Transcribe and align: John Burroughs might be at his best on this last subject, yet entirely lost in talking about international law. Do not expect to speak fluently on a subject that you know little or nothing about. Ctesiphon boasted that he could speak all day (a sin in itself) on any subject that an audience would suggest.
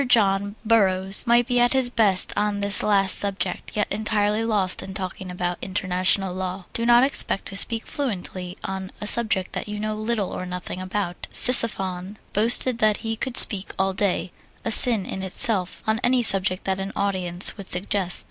John 0.07 0.55
Burroughs 0.65 1.27
might 1.27 1.45
be 1.45 1.59
at 1.59 1.73
his 1.73 1.91
best 1.91 2.33
on 2.35 2.59
this 2.59 2.81
last 2.81 3.19
subject, 3.19 3.77
yet 3.77 3.85
entirely 3.91 4.43
lost 4.43 4.81
in 4.81 4.95
talking 4.95 5.29
about 5.29 5.59
international 5.61 6.33
law. 6.33 6.65
Do 6.73 6.87
not 6.87 7.03
expect 7.03 7.45
to 7.45 7.55
speak 7.55 7.85
fluently 7.85 8.57
on 8.63 8.91
a 8.99 9.05
subject 9.05 9.53
that 9.53 9.67
you 9.67 9.77
know 9.79 9.93
little 9.95 10.31
or 10.31 10.47
nothing 10.47 10.81
about. 10.81 11.27
Ctesiphon 11.31 12.15
boasted 12.33 12.79
that 12.79 12.97
he 13.05 13.15
could 13.15 13.37
speak 13.37 13.75
all 13.77 13.93
day 13.93 14.31
(a 14.65 14.71
sin 14.71 15.05
in 15.05 15.21
itself) 15.21 15.83
on 15.85 15.99
any 16.03 16.23
subject 16.23 16.63
that 16.63 16.79
an 16.79 16.93
audience 16.95 17.55
would 17.55 17.67
suggest. 17.67 18.19